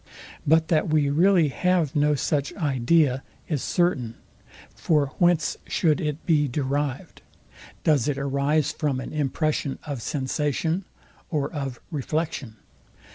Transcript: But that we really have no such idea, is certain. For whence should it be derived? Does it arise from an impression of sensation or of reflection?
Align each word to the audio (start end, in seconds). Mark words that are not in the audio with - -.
But 0.47 0.69
that 0.69 0.89
we 0.89 1.11
really 1.11 1.49
have 1.49 1.95
no 1.95 2.15
such 2.15 2.55
idea, 2.55 3.21
is 3.47 3.61
certain. 3.61 4.15
For 4.73 5.11
whence 5.19 5.57
should 5.67 6.01
it 6.01 6.25
be 6.25 6.47
derived? 6.47 7.21
Does 7.83 8.07
it 8.07 8.17
arise 8.17 8.71
from 8.71 8.99
an 8.99 9.13
impression 9.13 9.77
of 9.85 10.01
sensation 10.01 10.85
or 11.29 11.53
of 11.53 11.79
reflection? 11.91 12.55